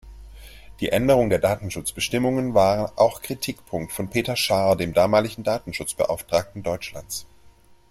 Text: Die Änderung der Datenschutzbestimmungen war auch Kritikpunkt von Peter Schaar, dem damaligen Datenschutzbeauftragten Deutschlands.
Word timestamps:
Die 0.79 0.89
Änderung 0.89 1.29
der 1.29 1.37
Datenschutzbestimmungen 1.37 2.55
war 2.55 2.91
auch 2.95 3.21
Kritikpunkt 3.21 3.91
von 3.93 4.09
Peter 4.09 4.35
Schaar, 4.35 4.75
dem 4.75 4.93
damaligen 4.95 5.43
Datenschutzbeauftragten 5.43 6.63
Deutschlands. 6.63 7.27